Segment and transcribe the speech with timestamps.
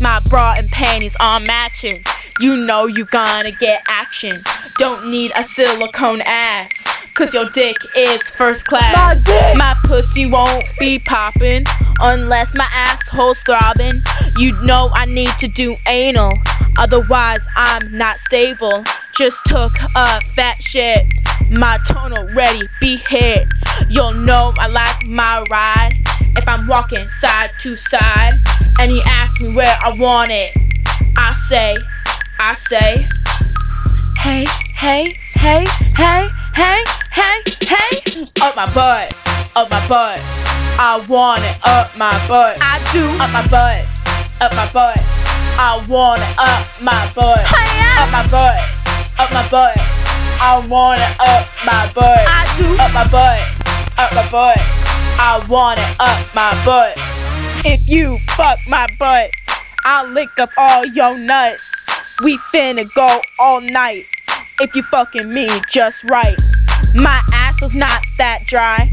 [0.00, 2.02] my bra and panties are matching.
[2.40, 4.36] You know you gonna get action.
[4.76, 6.70] Don't need a silicone ass.
[7.14, 8.96] Cause your dick is first class.
[8.96, 9.56] My dick!
[9.56, 11.64] My pussy won't be popping
[12.00, 13.92] unless my asshole's throbbing.
[14.38, 16.32] You know I need to do anal.
[16.78, 18.84] Otherwise, I'm not stable.
[19.18, 21.06] Just took a fat shit.
[21.50, 23.46] My tonal ready, be hit.
[23.88, 25.99] You'll know I like my ride
[26.50, 28.32] I'm walking side to side.
[28.80, 30.52] And he asks me where I want it.
[31.16, 31.76] I say,
[32.40, 32.96] I say,
[34.18, 39.14] hey, hey, hey, hey, hey, hey, hey, up my butt,
[39.54, 40.18] up my butt.
[40.76, 42.58] I want it up my butt.
[42.60, 43.86] I do up my butt,
[44.40, 44.98] up my butt.
[45.54, 48.58] I want it up my butt, up my butt,
[49.20, 49.76] up my butt.
[50.42, 52.18] I want it up my butt.
[52.26, 54.79] I do up my butt, up my butt.
[55.22, 56.94] I want it up my butt.
[57.62, 59.30] If you fuck my butt,
[59.84, 62.16] I'll lick up all your nuts.
[62.24, 64.06] We finna go all night.
[64.60, 66.40] If you fucking me just right.
[66.94, 68.90] My asshole's not that dry.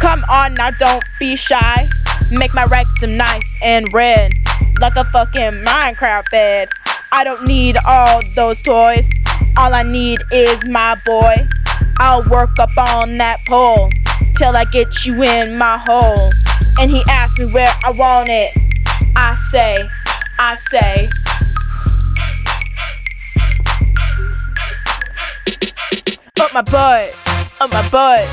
[0.00, 1.76] Come on now, don't be shy.
[2.32, 4.32] Make my rectum nice and red,
[4.80, 6.70] like a fucking Minecraft bed.
[7.12, 9.08] I don't need all those toys.
[9.56, 11.36] All I need is my boy.
[12.00, 13.90] I'll work up on that pole
[14.38, 16.30] till I get you in my hole.
[16.80, 18.52] And he asked me where I want it.
[19.16, 19.76] I say,
[20.38, 20.94] I say.
[26.40, 27.16] Up my butt,
[27.60, 28.28] up my butt.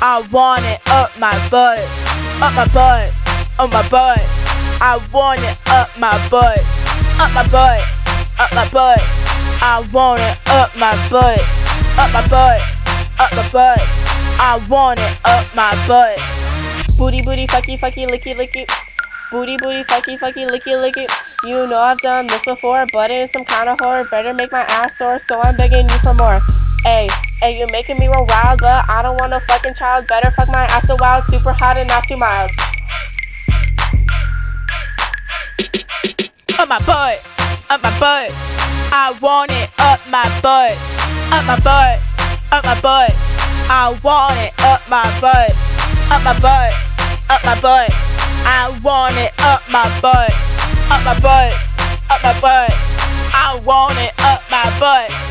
[0.00, 1.80] I want it up my butt,
[2.40, 3.12] up my butt,
[3.58, 4.20] up my butt.
[4.80, 6.58] I want it up my butt,
[7.18, 7.82] up my butt,
[8.38, 9.00] up my butt.
[9.60, 11.40] I want it up my butt,
[11.98, 12.62] up my butt,
[13.18, 13.97] up my butt.
[14.40, 16.14] I want it up my butt.
[16.96, 18.70] Booty, booty, fucky, fucky, licky, licky.
[19.32, 21.06] Booty, booty, fucky, fucky, licky, licky.
[21.44, 24.04] You know I've done this before, but it's some kind of horror.
[24.04, 26.40] Better make my ass sore, so I'm begging you for more.
[26.84, 27.08] Hey,
[27.40, 30.06] hey, you're making me real wild, but I don't want no fucking child.
[30.06, 32.50] Better fuck my ass a wild, super hot and not too mild.
[36.58, 37.26] Up my butt,
[37.70, 38.30] up my butt.
[38.90, 40.72] I want it up my butt,
[41.32, 42.00] up my butt,
[42.52, 43.37] up my butt.
[43.70, 45.52] I want it up my butt,
[46.10, 46.72] up my butt,
[47.28, 47.90] up my butt.
[48.48, 50.32] I want it up my butt,
[50.90, 51.52] up my butt,
[52.08, 52.72] up my butt.
[53.34, 55.27] I want it up my butt.